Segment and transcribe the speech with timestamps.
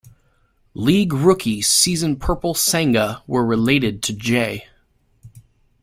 [0.73, 4.65] League rookie season Purple Sanga were relegated to J.